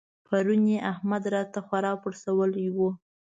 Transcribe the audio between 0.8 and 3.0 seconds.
احمد راته خورا پړسولی وو.